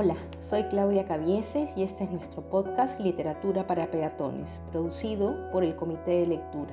Hola, 0.00 0.14
soy 0.38 0.62
Claudia 0.68 1.08
Cabieses 1.08 1.76
y 1.76 1.82
este 1.82 2.04
es 2.04 2.10
nuestro 2.12 2.48
podcast 2.48 3.00
Literatura 3.00 3.66
para 3.66 3.90
Peatones, 3.90 4.62
producido 4.70 5.50
por 5.50 5.64
el 5.64 5.74
Comité 5.74 6.20
de 6.20 6.28
Lectura. 6.28 6.72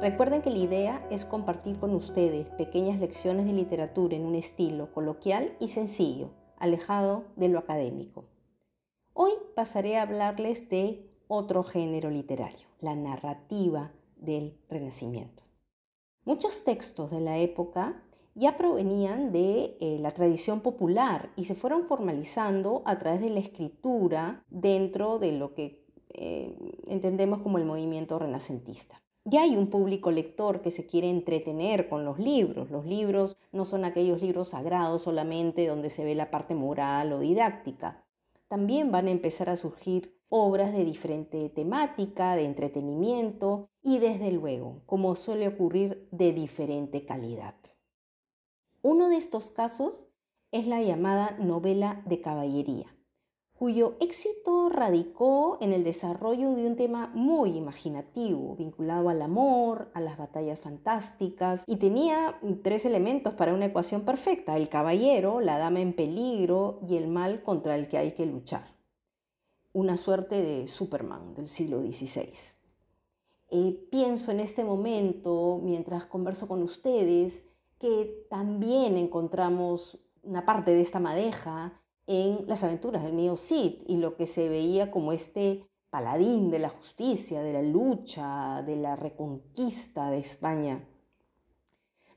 Recuerden 0.00 0.40
que 0.40 0.48
la 0.48 0.56
idea 0.56 1.06
es 1.10 1.26
compartir 1.26 1.78
con 1.78 1.94
ustedes 1.94 2.48
pequeñas 2.48 2.98
lecciones 3.00 3.44
de 3.44 3.52
literatura 3.52 4.16
en 4.16 4.24
un 4.24 4.34
estilo 4.34 4.90
coloquial 4.94 5.58
y 5.60 5.68
sencillo, 5.68 6.30
alejado 6.56 7.24
de 7.36 7.48
lo 7.48 7.58
académico. 7.58 8.24
Hoy 9.12 9.32
pasaré 9.54 9.98
a 9.98 10.02
hablarles 10.02 10.70
de 10.70 11.06
otro 11.26 11.64
género 11.64 12.08
literario, 12.08 12.66
la 12.80 12.94
narrativa 12.94 13.92
del 14.16 14.56
Renacimiento. 14.70 15.42
Muchos 16.24 16.64
textos 16.64 17.10
de 17.10 17.20
la 17.20 17.36
época 17.36 18.02
ya 18.38 18.56
provenían 18.56 19.32
de 19.32 19.76
eh, 19.80 19.98
la 20.00 20.12
tradición 20.12 20.60
popular 20.60 21.30
y 21.36 21.44
se 21.44 21.54
fueron 21.54 21.84
formalizando 21.84 22.82
a 22.84 22.98
través 22.98 23.20
de 23.20 23.30
la 23.30 23.40
escritura 23.40 24.44
dentro 24.48 25.18
de 25.18 25.32
lo 25.32 25.54
que 25.54 25.84
eh, 26.10 26.56
entendemos 26.86 27.40
como 27.40 27.58
el 27.58 27.64
movimiento 27.64 28.18
renacentista. 28.18 29.02
Ya 29.24 29.42
hay 29.42 29.56
un 29.56 29.66
público 29.68 30.10
lector 30.10 30.62
que 30.62 30.70
se 30.70 30.86
quiere 30.86 31.10
entretener 31.10 31.88
con 31.88 32.04
los 32.04 32.18
libros. 32.18 32.70
Los 32.70 32.86
libros 32.86 33.36
no 33.52 33.66
son 33.66 33.84
aquellos 33.84 34.22
libros 34.22 34.50
sagrados 34.50 35.02
solamente 35.02 35.66
donde 35.66 35.90
se 35.90 36.04
ve 36.04 36.14
la 36.14 36.30
parte 36.30 36.54
moral 36.54 37.12
o 37.12 37.20
didáctica. 37.20 38.04
También 38.48 38.90
van 38.90 39.08
a 39.08 39.10
empezar 39.10 39.50
a 39.50 39.56
surgir 39.56 40.16
obras 40.30 40.72
de 40.72 40.84
diferente 40.84 41.50
temática, 41.50 42.36
de 42.36 42.44
entretenimiento 42.44 43.68
y 43.82 43.98
desde 43.98 44.30
luego, 44.32 44.80
como 44.86 45.14
suele 45.16 45.48
ocurrir, 45.48 46.08
de 46.10 46.32
diferente 46.32 47.04
calidad. 47.04 47.54
Uno 48.82 49.08
de 49.08 49.16
estos 49.16 49.50
casos 49.50 50.04
es 50.52 50.68
la 50.68 50.80
llamada 50.80 51.36
novela 51.40 52.00
de 52.06 52.20
caballería, 52.20 52.86
cuyo 53.58 53.96
éxito 53.98 54.68
radicó 54.68 55.58
en 55.60 55.72
el 55.72 55.82
desarrollo 55.82 56.52
de 56.54 56.64
un 56.64 56.76
tema 56.76 57.10
muy 57.12 57.56
imaginativo, 57.56 58.54
vinculado 58.54 59.08
al 59.08 59.20
amor, 59.20 59.90
a 59.94 60.00
las 60.00 60.16
batallas 60.16 60.60
fantásticas, 60.60 61.64
y 61.66 61.76
tenía 61.76 62.38
tres 62.62 62.84
elementos 62.84 63.34
para 63.34 63.52
una 63.52 63.66
ecuación 63.66 64.02
perfecta, 64.02 64.56
el 64.56 64.68
caballero, 64.68 65.40
la 65.40 65.58
dama 65.58 65.80
en 65.80 65.92
peligro 65.92 66.78
y 66.88 66.96
el 66.96 67.08
mal 67.08 67.42
contra 67.42 67.74
el 67.74 67.88
que 67.88 67.98
hay 67.98 68.12
que 68.12 68.26
luchar. 68.26 68.76
Una 69.72 69.96
suerte 69.96 70.40
de 70.40 70.68
Superman 70.68 71.34
del 71.34 71.48
siglo 71.48 71.82
XVI. 71.82 72.32
Eh, 73.50 73.88
pienso 73.90 74.30
en 74.30 74.38
este 74.38 74.62
momento, 74.62 75.58
mientras 75.64 76.06
converso 76.06 76.46
con 76.46 76.62
ustedes, 76.62 77.42
que 77.78 78.26
también 78.28 78.96
encontramos 78.96 79.98
una 80.22 80.44
parte 80.44 80.72
de 80.72 80.80
esta 80.80 81.00
madeja 81.00 81.80
en 82.06 82.46
las 82.46 82.64
aventuras 82.64 83.02
del 83.02 83.12
mío 83.12 83.36
Cid 83.36 83.82
y 83.86 83.98
lo 83.98 84.16
que 84.16 84.26
se 84.26 84.48
veía 84.48 84.90
como 84.90 85.12
este 85.12 85.64
paladín 85.90 86.50
de 86.50 86.58
la 86.58 86.70
justicia, 86.70 87.42
de 87.42 87.52
la 87.52 87.62
lucha, 87.62 88.62
de 88.62 88.76
la 88.76 88.96
reconquista 88.96 90.10
de 90.10 90.18
España. 90.18 90.88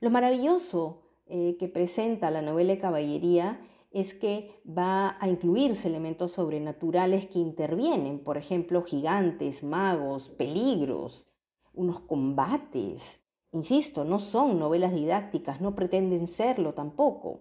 Lo 0.00 0.10
maravilloso 0.10 1.02
eh, 1.26 1.56
que 1.58 1.68
presenta 1.68 2.30
la 2.30 2.42
novela 2.42 2.72
de 2.72 2.80
caballería 2.80 3.60
es 3.92 4.14
que 4.14 4.60
va 4.66 5.16
a 5.20 5.28
incluirse 5.28 5.88
elementos 5.88 6.32
sobrenaturales 6.32 7.26
que 7.26 7.38
intervienen, 7.38 8.18
por 8.24 8.36
ejemplo, 8.36 8.82
gigantes, 8.82 9.62
magos, 9.62 10.28
peligros, 10.30 11.28
unos 11.74 12.00
combates, 12.00 13.21
Insisto, 13.52 14.04
no 14.04 14.18
son 14.18 14.58
novelas 14.58 14.94
didácticas, 14.94 15.60
no 15.60 15.74
pretenden 15.74 16.26
serlo 16.26 16.72
tampoco. 16.72 17.40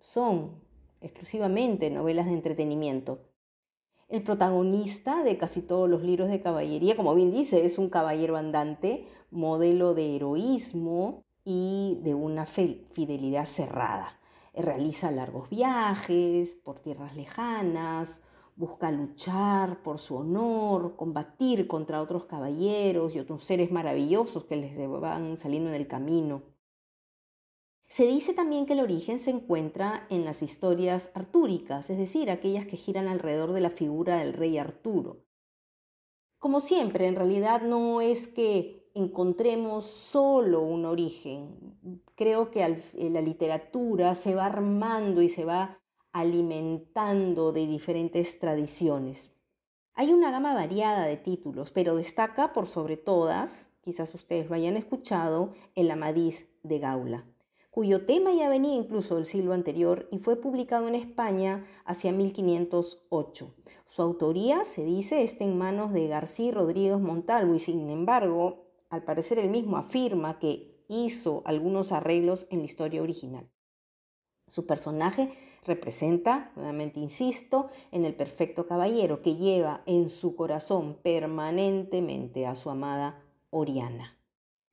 Son 0.00 0.60
exclusivamente 1.00 1.90
novelas 1.90 2.26
de 2.26 2.32
entretenimiento. 2.32 3.20
El 4.08 4.22
protagonista 4.22 5.22
de 5.22 5.36
casi 5.38 5.62
todos 5.62 5.88
los 5.88 6.02
libros 6.02 6.28
de 6.28 6.40
caballería, 6.40 6.96
como 6.96 7.14
bien 7.14 7.30
dice, 7.30 7.64
es 7.64 7.78
un 7.78 7.88
caballero 7.88 8.36
andante, 8.36 9.06
modelo 9.30 9.94
de 9.94 10.16
heroísmo 10.16 11.22
y 11.44 11.98
de 12.02 12.14
una 12.14 12.46
fidelidad 12.46 13.44
cerrada. 13.44 14.08
Realiza 14.54 15.12
largos 15.12 15.50
viajes 15.50 16.54
por 16.54 16.80
tierras 16.80 17.14
lejanas, 17.14 18.20
busca 18.58 18.90
luchar 18.90 19.84
por 19.84 20.00
su 20.00 20.16
honor, 20.16 20.96
combatir 20.96 21.68
contra 21.68 22.02
otros 22.02 22.24
caballeros 22.24 23.14
y 23.14 23.20
otros 23.20 23.44
seres 23.44 23.70
maravillosos 23.70 24.44
que 24.46 24.56
les 24.56 24.76
van 25.00 25.36
saliendo 25.36 25.70
en 25.70 25.76
el 25.76 25.86
camino. 25.86 26.42
Se 27.86 28.04
dice 28.04 28.34
también 28.34 28.66
que 28.66 28.72
el 28.72 28.80
origen 28.80 29.20
se 29.20 29.30
encuentra 29.30 30.08
en 30.10 30.24
las 30.24 30.42
historias 30.42 31.10
artúricas, 31.14 31.88
es 31.88 31.98
decir, 31.98 32.30
aquellas 32.30 32.66
que 32.66 32.76
giran 32.76 33.06
alrededor 33.06 33.52
de 33.52 33.60
la 33.60 33.70
figura 33.70 34.18
del 34.18 34.32
rey 34.32 34.58
Arturo. 34.58 35.24
Como 36.38 36.60
siempre, 36.60 37.06
en 37.06 37.14
realidad 37.14 37.62
no 37.62 38.00
es 38.00 38.26
que 38.26 38.90
encontremos 38.92 39.84
solo 39.84 40.62
un 40.62 40.84
origen. 40.84 41.78
Creo 42.16 42.50
que 42.50 42.82
la 42.94 43.20
literatura 43.20 44.16
se 44.16 44.34
va 44.34 44.46
armando 44.46 45.22
y 45.22 45.28
se 45.28 45.44
va 45.44 45.80
alimentando 46.18 47.52
de 47.52 47.64
diferentes 47.68 48.40
tradiciones. 48.40 49.30
Hay 49.94 50.12
una 50.12 50.32
gama 50.32 50.52
variada 50.52 51.06
de 51.06 51.16
títulos, 51.16 51.70
pero 51.70 51.94
destaca 51.94 52.52
por 52.52 52.66
sobre 52.66 52.96
todas, 52.96 53.68
quizás 53.82 54.12
ustedes 54.16 54.48
lo 54.48 54.56
hayan 54.56 54.76
escuchado, 54.76 55.52
el 55.76 55.88
Amadís 55.92 56.48
de 56.64 56.80
Gaula, 56.80 57.24
cuyo 57.70 58.04
tema 58.04 58.32
ya 58.32 58.48
venía 58.48 58.74
incluso 58.74 59.14
del 59.14 59.26
siglo 59.26 59.52
anterior 59.52 60.08
y 60.10 60.18
fue 60.18 60.34
publicado 60.34 60.88
en 60.88 60.96
España 60.96 61.64
hacia 61.84 62.10
1508. 62.10 63.54
Su 63.86 64.02
autoría, 64.02 64.64
se 64.64 64.84
dice, 64.84 65.22
está 65.22 65.44
en 65.44 65.56
manos 65.56 65.92
de 65.92 66.08
García 66.08 66.50
Rodríguez 66.50 66.98
Montalvo 66.98 67.54
y 67.54 67.60
sin 67.60 67.88
embargo, 67.90 68.66
al 68.90 69.04
parecer 69.04 69.38
él 69.38 69.50
mismo 69.50 69.76
afirma 69.76 70.40
que 70.40 70.84
hizo 70.88 71.42
algunos 71.44 71.92
arreglos 71.92 72.48
en 72.50 72.58
la 72.58 72.64
historia 72.64 73.02
original. 73.02 73.48
Su 74.48 74.66
personaje 74.66 75.32
representa, 75.64 76.50
nuevamente 76.56 77.00
insisto, 77.00 77.68
en 77.92 78.04
el 78.04 78.14
perfecto 78.14 78.66
caballero 78.66 79.22
que 79.22 79.36
lleva 79.36 79.82
en 79.86 80.10
su 80.10 80.34
corazón 80.34 80.96
permanentemente 81.02 82.46
a 82.46 82.54
su 82.54 82.70
amada 82.70 83.22
Oriana. 83.50 84.16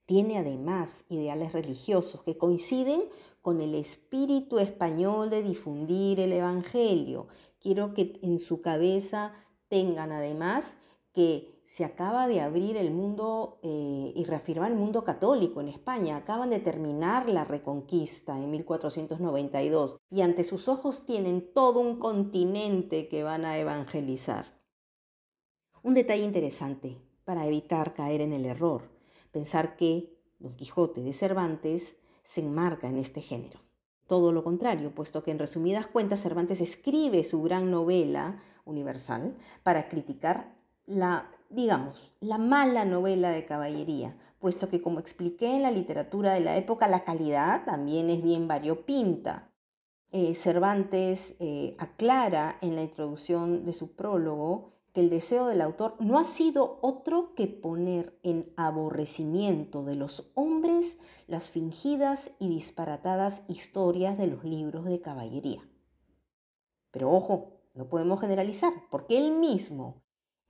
Tiene 0.06 0.38
además 0.38 1.04
ideales 1.08 1.52
religiosos 1.52 2.22
que 2.22 2.38
coinciden 2.38 3.02
con 3.42 3.60
el 3.60 3.74
espíritu 3.74 4.58
español 4.58 5.30
de 5.30 5.42
difundir 5.42 6.20
el 6.20 6.32
Evangelio. 6.32 7.26
Quiero 7.60 7.92
que 7.92 8.18
en 8.22 8.38
su 8.38 8.60
cabeza 8.60 9.34
tengan 9.68 10.12
además 10.12 10.76
que 11.12 11.55
se 11.66 11.84
acaba 11.84 12.28
de 12.28 12.40
abrir 12.40 12.76
el 12.76 12.90
mundo 12.90 13.58
eh, 13.62 14.12
y 14.14 14.24
reafirmar 14.24 14.70
el 14.70 14.78
mundo 14.78 15.04
católico 15.04 15.60
en 15.60 15.68
España. 15.68 16.16
Acaban 16.16 16.50
de 16.50 16.60
terminar 16.60 17.28
la 17.28 17.44
reconquista 17.44 18.36
en 18.36 18.50
1492 18.50 19.98
y 20.08 20.20
ante 20.22 20.44
sus 20.44 20.68
ojos 20.68 21.04
tienen 21.04 21.52
todo 21.52 21.80
un 21.80 21.98
continente 21.98 23.08
que 23.08 23.22
van 23.22 23.44
a 23.44 23.58
evangelizar. 23.58 24.46
Un 25.82 25.94
detalle 25.94 26.24
interesante 26.24 26.98
para 27.24 27.46
evitar 27.46 27.94
caer 27.94 28.20
en 28.20 28.32
el 28.32 28.46
error, 28.46 28.90
pensar 29.32 29.76
que 29.76 30.16
Don 30.38 30.54
Quijote 30.54 31.02
de 31.02 31.12
Cervantes 31.12 31.96
se 32.22 32.40
enmarca 32.40 32.88
en 32.88 32.98
este 32.98 33.20
género. 33.20 33.60
Todo 34.06 34.30
lo 34.30 34.44
contrario, 34.44 34.94
puesto 34.94 35.22
que 35.24 35.32
en 35.32 35.38
resumidas 35.40 35.88
cuentas 35.88 36.22
Cervantes 36.22 36.60
escribe 36.60 37.24
su 37.24 37.42
gran 37.42 37.72
novela 37.72 38.40
universal 38.64 39.36
para 39.64 39.88
criticar 39.88 40.55
la 40.86 41.30
digamos, 41.48 42.12
la 42.20 42.38
mala 42.38 42.84
novela 42.84 43.30
de 43.30 43.44
caballería, 43.44 44.16
puesto 44.40 44.68
que 44.68 44.82
como 44.82 45.00
expliqué 45.00 45.54
en 45.54 45.62
la 45.62 45.70
literatura 45.70 46.32
de 46.32 46.40
la 46.40 46.56
época, 46.56 46.88
la 46.88 47.04
calidad 47.04 47.64
también 47.64 48.10
es 48.10 48.22
bien 48.22 48.48
variopinta. 48.48 49.50
Eh, 50.10 50.34
Cervantes 50.34 51.34
eh, 51.40 51.76
aclara 51.78 52.58
en 52.60 52.76
la 52.76 52.82
introducción 52.82 53.64
de 53.64 53.72
su 53.72 53.94
prólogo 53.94 54.72
que 54.92 55.00
el 55.00 55.10
deseo 55.10 55.46
del 55.46 55.60
autor 55.60 55.94
no 55.98 56.18
ha 56.18 56.24
sido 56.24 56.78
otro 56.80 57.34
que 57.34 57.46
poner 57.46 58.18
en 58.22 58.50
aborrecimiento 58.56 59.84
de 59.84 59.94
los 59.94 60.30
hombres 60.34 60.98
las 61.26 61.50
fingidas 61.50 62.30
y 62.38 62.48
disparatadas 62.48 63.42
historias 63.46 64.16
de 64.16 64.26
los 64.26 64.42
libros 64.44 64.86
de 64.86 65.00
caballería. 65.00 65.68
Pero 66.92 67.12
ojo, 67.12 67.60
no 67.74 67.88
podemos 67.88 68.20
generalizar, 68.20 68.72
porque 68.90 69.18
él 69.18 69.32
mismo 69.32 70.05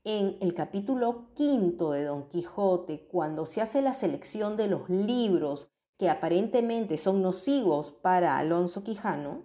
en 0.09 0.37
el 0.41 0.55
capítulo 0.55 1.33
quinto 1.35 1.91
de 1.91 2.05
Don 2.05 2.29
Quijote, 2.29 3.09
cuando 3.11 3.45
se 3.45 3.61
hace 3.61 3.83
la 3.83 3.93
selección 3.93 4.57
de 4.57 4.69
los 4.69 4.89
libros 4.89 5.69
que 5.99 6.09
aparentemente 6.09 6.97
son 6.97 7.23
nocivos 7.23 7.91
para 7.91 8.39
Alonso 8.39 8.85
Quijano, 8.85 9.43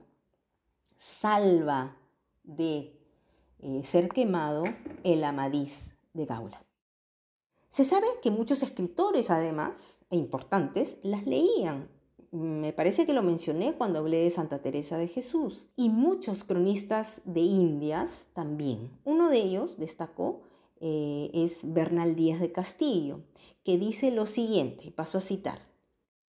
salva 0.97 1.97
de 2.43 2.95
eh, 3.57 3.81
ser 3.83 4.09
quemado 4.09 4.65
el 5.03 5.23
Amadís 5.23 5.95
de 6.13 6.25
Gaula. 6.25 6.63
Se 7.71 7.83
sabe 7.83 8.05
que 8.21 8.29
muchos 8.29 8.61
escritores, 8.61 9.31
además, 9.31 9.97
e 10.11 10.15
importantes, 10.15 10.99
las 11.01 11.25
leían. 11.25 11.89
me 12.29 12.71
parece 12.71 13.07
que 13.07 13.13
lo 13.13 13.23
mencioné 13.23 13.73
cuando 13.73 13.97
hablé 13.97 14.17
de 14.17 14.29
Santa 14.29 14.61
Teresa 14.61 14.99
de 14.99 15.07
Jesús. 15.07 15.65
Y 15.75 15.89
muchos 15.89 16.43
cronistas 16.43 17.19
de 17.25 17.39
Indias 17.39 18.27
también. 18.33 18.91
Uno 19.05 19.31
de 19.31 19.39
ellos 19.39 19.79
destacó 19.79 20.43
eh, 20.81 21.29
es 21.33 21.71
Bernal 21.73 22.15
Díaz 22.15 22.39
de 22.39 22.51
Castillo, 22.51 23.21
que 23.63 23.77
dice 23.77 24.11
lo 24.11 24.25
siguiente, 24.25 24.91
paso 24.91 25.19
a 25.19 25.21
citar. 25.21 25.71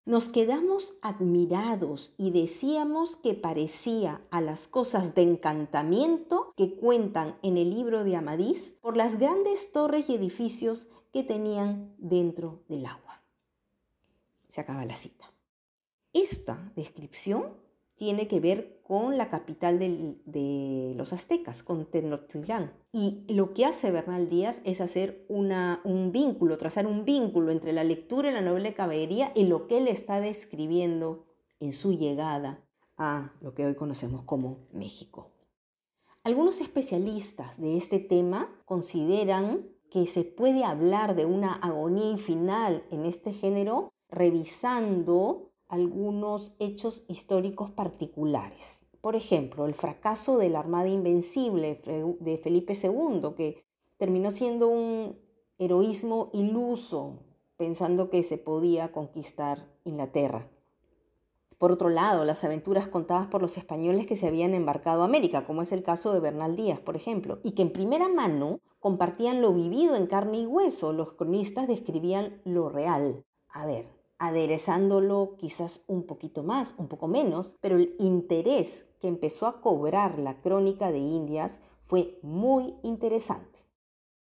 Nos 0.06 0.30
quedamos 0.30 0.96
admirados 1.04 2.13
y 2.18 2.31
decíamos 2.31 3.16
que 3.16 3.36
parecía 3.36 4.22
a 4.31 4.42
las 4.42 4.68
cosas 4.68 5.13
de 5.13 5.22
encantamiento 5.22 6.54
que 6.57 6.74
cuentan 6.75 7.38
en 7.44 7.57
el 7.57 7.69
libro 7.69 8.04
de 8.04 8.16
Amadís 8.16 8.72
por 8.81 8.98
las 8.98 9.19
grandes 9.19 9.72
torres 9.72 10.10
y 10.10 10.16
edificios 10.16 10.88
que 11.13 11.24
tenían 11.24 11.94
dentro 12.00 12.63
del 12.68 12.88
agua. 12.88 13.22
Se 14.48 14.62
acaba 14.62 14.84
la 14.84 14.96
cita. 14.96 15.31
Esta 16.12 16.72
descripción 16.75 17.54
tiene 18.00 18.30
que 18.30 18.40
ver 18.40 18.80
con 18.81 19.18
la 19.18 19.30
capital 19.30 19.78
de 19.78 20.94
los 20.96 21.12
aztecas, 21.12 21.62
con 21.62 21.86
Tenochtitlán. 21.86 22.72
Y 22.94 23.25
lo 23.28 23.54
que 23.54 23.66
hace 23.66 23.92
Bernal 23.92 24.30
Díaz 24.30 24.62
es 24.63 24.80
hacer 24.80 25.25
un 25.28 26.12
vínculo, 26.12 26.57
trazar 26.57 26.88
un 26.88 27.04
vínculo 27.04 27.51
entre 27.51 27.74
la 27.74 27.84
lectura 27.84 28.30
y 28.31 28.34
la 28.34 28.42
novela 28.42 28.69
de 28.69 28.74
caballería 28.74 29.31
y 29.36 29.44
lo 29.44 29.68
que 29.68 29.78
él 29.78 29.88
está 29.90 30.22
describiendo 30.22 31.25
en 31.60 31.74
su 31.74 31.92
llegada 31.92 32.63
a 32.98 33.34
lo 33.42 33.54
que 33.54 33.66
hoy 33.66 33.75
conocemos 33.75 34.24
como 34.24 34.69
México. 34.72 35.34
Algunos 36.24 36.62
especialistas 36.62 37.60
de 37.60 37.75
este 37.75 38.00
tema 38.00 38.50
consideran 38.66 39.68
que 39.92 40.07
se 40.07 40.24
puede 40.24 40.63
hablar 40.63 41.16
de 41.16 41.25
una 41.25 41.54
agonía 41.54 42.18
final 42.18 42.86
en 42.92 43.06
este 43.06 43.34
género 43.34 43.90
revisando 44.10 45.49
algunos 45.69 46.54
hechos 46.60 47.06
históricos 47.07 47.71
particulares. 47.71 48.83
Por 49.01 49.16
ejemplo, 49.16 49.66
el 49.66 49.75
fracaso 49.75 50.38
de 50.38 50.50
la 50.50 50.60
Armada 50.60 50.89
Invencible 50.89 51.81
de 52.19 52.38
Felipe 52.38 52.74
II, 52.74 53.33
que 53.38 53.63
terminó 53.98 54.31
siendo 54.31 54.68
un 54.68 55.18
heroísmo 55.57 56.31
iluso, 56.33 57.19
pensando 57.56 58.10
que 58.10 58.24
se 58.24 58.38
podía 58.38 58.92
conquistar 58.92 59.68
Inglaterra. 59.86 60.50
Por 61.57 61.74
otro 61.74 61.89
lado, 61.89 62.24
las 62.24 62.44
aventuras 62.45 62.88
contadas 62.88 63.27
por 63.27 63.42
los 63.42 63.57
españoles 63.57 64.07
que 64.07 64.15
se 64.15 64.27
habían 64.27 64.54
embarcado 64.54 65.01
a 65.01 65.06
América, 65.06 65.45
como 65.45 65.62
es 65.62 65.74
el 65.74 65.83
caso 65.83 66.13
de 66.13 66.22
Bernal 66.22 66.56
Díaz, 66.56 66.80
por 66.80 66.95
ejemplo, 66.95 67.39
y 67.44 67.51
que 67.51 67.62
en 67.62 67.74
primera 67.74 68.07
mano 68.07 68.60
compartían 68.80 69.42
lo 69.42 69.54
vivido 69.54 69.95
en 69.95 70.07
carne 70.07 70.39
y 70.39 70.45
hueso. 70.45 70.94
Los 70.94 71.13
cronistas 71.13 71.68
describían 71.68 72.42
lo 72.45 72.69
real. 72.69 73.25
A 73.50 73.65
ver, 73.65 73.99
aderezándolo 74.19 75.36
quizás 75.38 75.81
un 75.88 76.04
poquito 76.04 76.44
más, 76.44 76.75
un 76.77 76.88
poco 76.88 77.07
menos, 77.07 77.56
pero 77.62 77.77
el 77.77 77.95
interés 77.98 78.86
que 79.00 79.07
empezó 79.07 79.48
a 79.48 79.62
cobrar 79.62 80.19
la 80.19 80.42
crónica 80.42 80.92
de 80.92 81.00
Indias 81.00 81.60
fue 81.86 82.19
muy 82.21 82.75
interesante. 82.83 83.60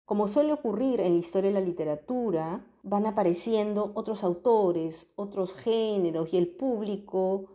Como 0.05 0.29
suele 0.29 0.52
ocurrir 0.52 1.00
en 1.00 1.14
la 1.14 1.19
historia 1.19 1.50
de 1.50 1.61
la 1.61 1.67
literatura, 1.67 2.64
van 2.82 3.06
apareciendo 3.06 3.93
otros 3.94 4.25
autores, 4.25 5.08
otros 5.17 5.55
géneros 5.55 6.32
y 6.32 6.38
el 6.38 6.49
público 6.49 7.46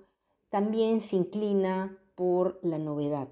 también 0.49 1.01
se 1.01 1.15
inclina 1.15 1.97
por 2.15 2.59
la 2.61 2.77
novedad. 2.77 3.27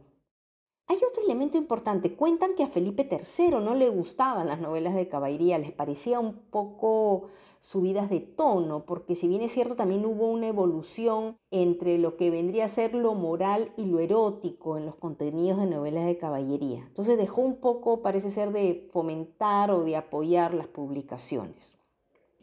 Hay 0.92 1.00
otro 1.10 1.24
elemento 1.24 1.58
importante. 1.58 2.18
Cuentan 2.18 2.54
que 2.54 2.64
a 2.64 2.68
Felipe 2.68 3.08
III 3.10 3.52
no 3.62 3.76
le 3.76 3.88
gustaban 3.88 4.48
las 4.48 4.60
novelas 4.60 4.94
de 4.94 5.08
caballería, 5.08 5.58
les 5.58 5.72
parecía 5.72 6.20
un 6.20 6.34
poco 6.34 7.28
subidas 7.62 8.10
de 8.10 8.20
tono, 8.20 8.84
porque 8.84 9.16
si 9.16 9.30
bien 9.30 9.42
es 9.42 9.54
cierto, 9.54 9.78
también 9.78 10.06
hubo 10.06 10.28
una 10.28 10.48
evolución 10.48 11.38
entre 11.50 11.98
lo 11.98 12.18
que 12.18 12.30
vendría 12.30 12.66
a 12.66 12.68
ser 12.68 12.94
lo 12.94 13.14
moral 13.14 13.72
y 13.78 13.86
lo 13.86 14.00
erótico 14.00 14.76
en 14.76 14.86
los 14.86 14.98
contenidos 14.98 15.62
de 15.62 15.68
novelas 15.68 16.06
de 16.06 16.18
caballería. 16.18 16.84
Entonces 16.88 17.18
dejó 17.18 17.40
un 17.40 17.62
poco, 17.62 18.02
parece 18.02 18.30
ser, 18.30 18.52
de 18.52 18.90
fomentar 18.92 19.72
o 19.72 19.86
de 19.86 19.96
apoyar 19.96 20.54
las 20.54 20.68
publicaciones. 20.68 21.80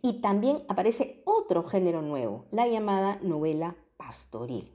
Y 0.00 0.22
también 0.22 0.62
aparece 0.68 1.20
otro 1.26 1.64
género 1.64 2.00
nuevo, 2.00 2.46
la 2.50 2.66
llamada 2.66 3.18
novela 3.20 3.76
pastoril. 3.98 4.72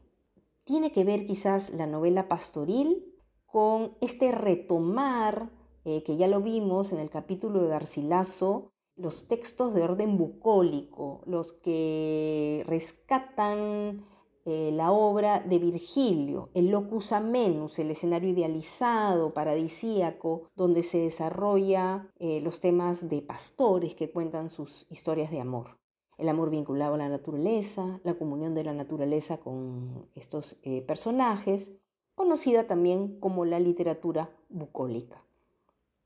Tiene 0.64 0.92
que 0.92 1.04
ver 1.04 1.26
quizás 1.26 1.72
la 1.72 1.88
novela 1.88 2.28
pastoril 2.28 3.13
con 3.54 3.92
este 4.02 4.32
retomar, 4.32 5.52
eh, 5.86 6.02
que 6.02 6.18
ya 6.18 6.28
lo 6.28 6.42
vimos 6.42 6.92
en 6.92 6.98
el 6.98 7.12
capítulo 7.12 7.62
de 7.62 7.68
Garcilaso, 7.68 8.72
los 8.96 9.28
textos 9.28 9.76
de 9.76 9.84
orden 9.84 10.18
bucólico, 10.18 11.22
los 11.28 11.54
que 11.54 12.64
rescatan 12.66 14.08
eh, 14.46 14.72
la 14.74 14.92
obra 14.92 15.40
de 15.40 15.60
Virgilio, 15.60 16.50
el 16.56 16.70
locus 16.70 17.12
amenus, 17.12 17.78
el 17.78 17.92
escenario 17.92 18.32
idealizado, 18.32 19.36
paradisíaco, 19.36 20.50
donde 20.56 20.82
se 20.82 20.98
desarrolla 20.98 22.12
eh, 22.18 22.42
los 22.42 22.60
temas 22.60 23.08
de 23.08 23.22
pastores 23.22 23.94
que 23.94 24.10
cuentan 24.10 24.50
sus 24.50 24.88
historias 24.90 25.30
de 25.30 25.42
amor. 25.42 25.78
El 26.18 26.28
amor 26.28 26.50
vinculado 26.50 26.96
a 26.96 26.98
la 26.98 27.10
naturaleza, 27.10 28.02
la 28.04 28.16
comunión 28.16 28.56
de 28.56 28.64
la 28.64 28.74
naturaleza 28.74 29.38
con 29.38 30.10
estos 30.16 30.58
personajes, 30.88 31.72
conocida 32.16 32.68
también 32.68 33.20
como 33.20 33.46
la 33.46 33.60
literatura 33.60 34.30
bucólica. 34.50 35.24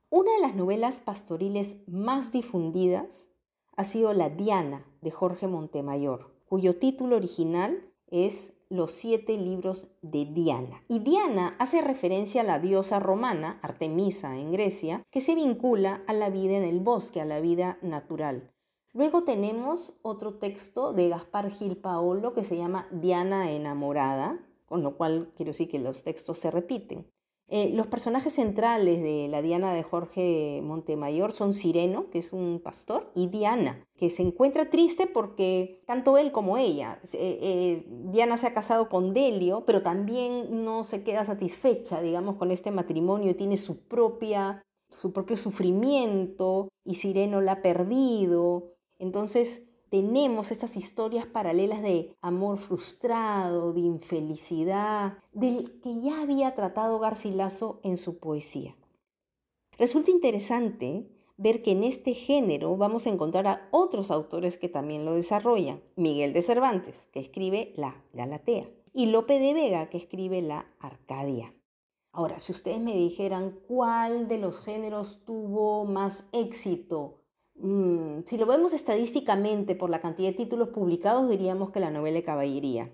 Una 0.10 0.32
de 0.34 0.42
las 0.42 0.56
novelas 0.56 1.02
pastoriles 1.02 1.76
más 1.88 2.32
difundidas 2.32 3.28
ha 3.76 3.84
sido 3.84 4.14
La 4.14 4.30
Diana 4.30 4.86
de 5.02 5.12
Jorge 5.12 5.48
Montemayor, 5.48 6.32
cuyo 6.48 6.78
título 6.78 7.18
original 7.18 7.84
es 8.08 8.54
Los 8.70 8.92
siete 8.92 9.38
libros 9.38 9.88
de 10.02 10.26
Diana. 10.26 10.82
Y 10.88 11.00
Diana 11.00 11.56
hace 11.60 11.82
referencia 11.82 12.42
a 12.42 12.46
la 12.46 12.60
diosa 12.60 13.00
romana, 13.00 13.60
Artemisa 13.62 14.38
en 14.38 14.52
Grecia, 14.52 15.04
que 15.12 15.22
se 15.22 15.36
vincula 15.36 16.02
a 16.08 16.14
la 16.14 16.30
vida 16.30 16.58
en 16.58 16.64
el 16.64 16.80
bosque, 16.80 17.22
a 17.22 17.26
la 17.26 17.42
vida 17.42 17.78
natural. 17.82 18.52
Luego 18.94 19.24
tenemos 19.24 19.94
otro 20.02 20.36
texto 20.36 20.94
de 20.94 21.10
Gaspar 21.10 21.52
Gil 21.52 21.78
Paolo 21.78 22.34
que 22.34 22.44
se 22.44 22.58
llama 22.58 22.88
Diana 22.92 23.52
enamorada, 23.52 24.40
con 24.68 24.84
lo 24.84 24.96
cual 24.96 25.32
quiero 25.36 25.52
decir 25.52 25.70
que 25.70 25.80
los 25.80 26.04
textos 26.04 26.38
se 26.38 26.52
repiten. 26.52 27.08
Eh, 27.50 27.72
los 27.74 27.88
personajes 27.88 28.34
centrales 28.34 29.02
de 29.02 29.30
la 29.30 29.42
Diana 29.42 29.74
de 29.74 29.82
Jorge 29.82 30.60
Montemayor 30.62 31.32
son 31.32 31.54
Sireno, 31.54 32.10
que 32.10 32.20
es 32.20 32.34
un 32.34 32.60
pastor, 32.62 33.10
y 33.16 33.28
Diana, 33.28 33.86
que 33.96 34.10
se 34.10 34.22
encuentra 34.22 34.70
triste 34.70 35.08
porque 35.08 35.82
tanto 35.88 36.18
él 36.18 36.34
como 36.34 36.58
ella, 36.58 37.00
eh, 37.14 37.40
eh, 37.42 37.86
Diana 38.12 38.36
se 38.36 38.48
ha 38.48 38.54
casado 38.54 38.90
con 38.90 39.14
Delio, 39.14 39.64
pero 39.66 39.82
también 39.82 40.66
no 40.66 40.84
se 40.84 41.04
queda 41.04 41.24
satisfecha, 41.24 42.02
digamos, 42.02 42.36
con 42.36 42.52
este 42.52 42.70
matrimonio, 42.72 43.36
tiene 43.38 43.56
su 43.56 43.80
propia 43.88 44.62
su 44.90 45.12
propio 45.12 45.36
sufrimiento 45.36 46.70
y 46.86 46.96
Sireno 46.96 47.42
la 47.42 47.54
ha 47.54 47.62
perdido. 47.62 48.74
Entonces, 49.00 49.67
tenemos 49.90 50.52
estas 50.52 50.76
historias 50.76 51.26
paralelas 51.26 51.82
de 51.82 52.16
amor 52.22 52.58
frustrado, 52.58 53.74
de 53.74 53.82
infelicidad, 53.82 55.18
del 55.34 55.80
que 55.82 56.02
ya 56.02 56.22
había 56.22 56.56
tratado 56.56 57.00
Garcilaso 57.00 57.80
en 57.84 57.98
su 57.98 58.20
poesía. 58.20 58.76
Resulta 59.78 60.12
interesante 60.12 61.08
ver 61.38 61.62
que 61.62 61.72
en 61.72 61.84
este 61.84 62.14
género 62.14 62.78
vamos 62.78 63.06
a 63.06 63.10
encontrar 63.10 63.48
a 63.48 63.68
otros 63.72 64.10
autores 64.10 64.58
que 64.58 64.70
también 64.70 65.06
lo 65.06 65.14
desarrollan. 65.14 65.82
Miguel 65.96 66.34
de 66.34 66.42
Cervantes, 66.42 67.08
que 67.12 67.20
escribe 67.20 67.74
la 67.76 68.04
Galatea, 68.14 68.70
y 68.94 69.06
Lope 69.06 69.40
de 69.40 69.54
Vega, 69.54 69.90
que 69.90 69.98
escribe 69.98 70.42
la 70.42 70.66
Arcadia. 70.80 71.54
Ahora, 72.12 72.40
si 72.40 72.52
ustedes 72.52 72.80
me 72.80 72.96
dijeran 72.96 73.60
cuál 73.68 74.28
de 74.28 74.40
los 74.40 74.62
géneros 74.62 75.24
tuvo 75.24 75.86
más 75.86 76.26
éxito 76.32 77.22
Mm, 77.60 78.22
si 78.26 78.38
lo 78.38 78.46
vemos 78.46 78.74
estadísticamente 78.74 79.76
por 79.76 79.90
la 79.90 80.00
cantidad 80.00 80.30
de 80.30 80.36
títulos 80.36 80.70
publicados, 80.70 81.28
diríamos 81.28 81.72
que 81.72 81.80
la 81.80 81.90
novela 81.90 82.18
de 82.18 82.24
caballería. 82.24 82.92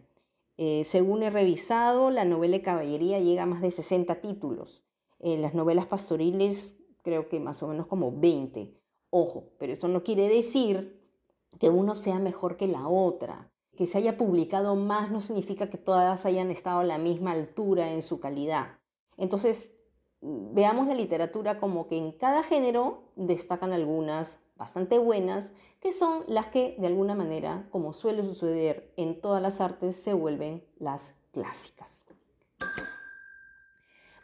Eh, 0.57 0.83
según 0.85 1.23
he 1.23 1.29
revisado, 1.29 2.11
la 2.11 2.25
novela 2.25 2.57
de 2.57 2.63
caballería 2.63 3.19
llega 3.19 3.43
a 3.43 3.47
más 3.47 3.61
de 3.61 3.71
60 3.71 4.21
títulos. 4.21 4.85
Eh, 5.19 5.37
las 5.37 5.53
novelas 5.53 5.87
pastoriles 5.87 6.77
creo 7.01 7.27
que 7.27 7.39
más 7.39 7.61
o 7.61 7.67
menos 7.67 7.87
como 7.87 8.17
20. 8.17 8.73
Ojo, 9.09 9.49
pero 9.59 9.73
eso 9.73 9.87
no 9.87 10.03
quiere 10.03 10.29
decir 10.29 11.01
que 11.59 11.69
uno 11.69 11.95
sea 11.95 12.19
mejor 12.19 12.55
que 12.55 12.67
la 12.67 12.87
otra. 12.87 13.51
Que 13.75 13.85
se 13.85 13.97
haya 13.97 14.17
publicado 14.17 14.75
más 14.75 15.11
no 15.11 15.19
significa 15.19 15.69
que 15.69 15.77
todas 15.77 16.25
hayan 16.25 16.51
estado 16.51 16.79
a 16.79 16.85
la 16.85 16.97
misma 16.97 17.31
altura 17.31 17.91
en 17.91 18.01
su 18.01 18.19
calidad. 18.19 18.79
Entonces, 19.17 19.69
mm, 20.21 20.53
veamos 20.53 20.87
la 20.87 20.95
literatura 20.95 21.59
como 21.59 21.87
que 21.87 21.97
en 21.97 22.13
cada 22.13 22.43
género 22.43 23.11
destacan 23.15 23.73
algunas 23.73 24.39
bastante 24.55 24.97
buenas, 24.97 25.51
que 25.79 25.91
son 25.91 26.23
las 26.27 26.47
que 26.47 26.75
de 26.79 26.87
alguna 26.87 27.15
manera, 27.15 27.67
como 27.71 27.93
suele 27.93 28.23
suceder 28.23 28.93
en 28.97 29.19
todas 29.21 29.41
las 29.41 29.61
artes, 29.61 29.95
se 29.95 30.13
vuelven 30.13 30.63
las 30.77 31.15
clásicas. 31.31 32.05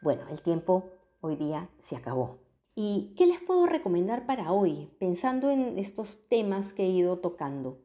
Bueno, 0.02 0.24
el 0.30 0.42
tiempo 0.42 0.92
hoy 1.22 1.36
día 1.36 1.70
se 1.80 1.96
acabó. 1.96 2.38
¿Y 2.76 3.14
qué 3.18 3.26
les 3.26 3.42
puedo 3.42 3.66
recomendar 3.66 4.26
para 4.26 4.54
hoy, 4.54 4.90
pensando 5.00 5.50
en 5.50 5.78
estos 5.78 6.28
temas 6.30 6.72
que 6.72 6.84
he 6.84 6.90
ido 6.90 7.20
tocando? 7.20 7.80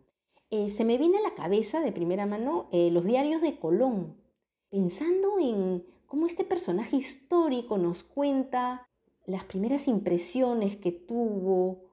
eh, 0.55 0.69
se 0.69 0.85
me 0.85 0.99
viene 0.99 1.19
a 1.19 1.23
la 1.23 1.35
cabeza 1.35 1.81
de 1.81 1.91
primera 1.91 2.27
mano 2.27 2.69
eh, 2.71 2.89
los 2.93 3.05
diarios 3.05 3.43
de 3.43 3.59
Colón, 3.59 4.17
pensando 4.71 5.41
en 5.41 5.85
cómo 6.07 6.27
este 6.27 6.45
personaje 6.45 6.97
histórico 6.97 7.77
nos 7.77 8.05
cuenta 8.05 8.87
las 9.27 9.45
primeras 9.45 9.89
impresiones 9.89 10.77
que 10.77 10.93
tuvo 10.93 11.84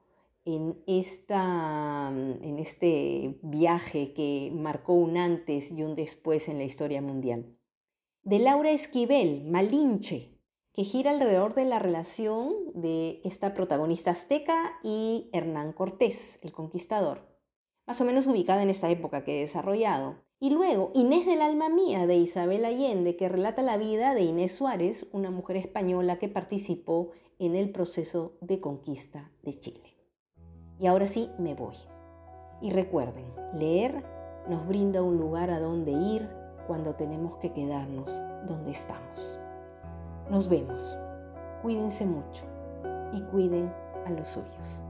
en, 0.45 0.83
esta, 0.87 2.09
en 2.09 2.59
este 2.59 3.39
viaje 3.43 4.13
que 4.13 4.51
marcó 4.53 4.93
un 4.93 5.17
antes 5.17 5.71
y 5.71 5.83
un 5.83 5.95
después 5.95 6.47
en 6.47 6.57
la 6.57 6.63
historia 6.63 7.01
mundial. 7.01 7.57
De 8.23 8.39
Laura 8.39 8.71
Esquivel, 8.71 9.43
Malinche, 9.45 10.37
que 10.73 10.83
gira 10.83 11.11
alrededor 11.11 11.53
de 11.53 11.65
la 11.65 11.79
relación 11.79 12.53
de 12.73 13.21
esta 13.23 13.53
protagonista 13.53 14.11
azteca 14.11 14.79
y 14.83 15.29
Hernán 15.33 15.73
Cortés, 15.73 16.39
el 16.41 16.53
conquistador, 16.53 17.27
más 17.85 17.99
o 17.99 18.05
menos 18.05 18.27
ubicada 18.27 18.63
en 18.63 18.69
esta 18.69 18.89
época 18.89 19.23
que 19.23 19.37
he 19.37 19.41
desarrollado. 19.41 20.23
Y 20.39 20.49
luego 20.49 20.91
Inés 20.95 21.25
del 21.25 21.41
alma 21.41 21.69
mía 21.69 22.07
de 22.07 22.15
Isabel 22.15 22.65
Allende, 22.65 23.15
que 23.15 23.29
relata 23.29 23.61
la 23.61 23.77
vida 23.77 24.15
de 24.15 24.21
Inés 24.21 24.53
Suárez, 24.53 25.07
una 25.11 25.29
mujer 25.29 25.57
española 25.57 26.17
que 26.17 26.29
participó 26.29 27.11
en 27.37 27.55
el 27.55 27.71
proceso 27.71 28.37
de 28.41 28.59
conquista 28.59 29.31
de 29.43 29.59
Chile. 29.59 29.90
Y 30.81 30.87
ahora 30.87 31.05
sí, 31.05 31.29
me 31.37 31.53
voy. 31.53 31.75
Y 32.59 32.71
recuerden, 32.71 33.25
leer 33.53 34.03
nos 34.49 34.67
brinda 34.67 35.03
un 35.03 35.17
lugar 35.17 35.51
a 35.51 35.59
donde 35.59 35.91
ir 35.91 36.27
cuando 36.65 36.95
tenemos 36.95 37.37
que 37.37 37.53
quedarnos 37.53 38.09
donde 38.47 38.71
estamos. 38.71 39.39
Nos 40.31 40.49
vemos. 40.49 40.97
Cuídense 41.61 42.03
mucho 42.05 42.45
y 43.13 43.21
cuiden 43.21 43.71
a 44.07 44.09
los 44.09 44.27
suyos. 44.27 44.81